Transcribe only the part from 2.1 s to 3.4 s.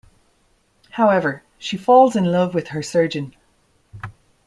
in love with her surgeon.